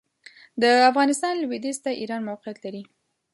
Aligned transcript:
د 0.61 0.63
افغانستان 0.89 1.33
لوېدیځ 1.39 1.77
ته 1.83 1.91
ایران 2.01 2.21
موقعیت 2.29 2.57
لري. 2.65 2.83